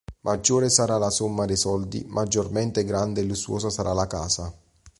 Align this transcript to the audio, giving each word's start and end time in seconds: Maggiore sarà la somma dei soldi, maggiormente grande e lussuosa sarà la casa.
Maggiore 0.21 0.69
sarà 0.71 0.97
la 0.97 1.11
somma 1.11 1.45
dei 1.45 1.55
soldi, 1.57 2.03
maggiormente 2.07 2.83
grande 2.85 3.21
e 3.21 3.23
lussuosa 3.23 3.69
sarà 3.69 3.93
la 3.93 4.07
casa. 4.07 4.51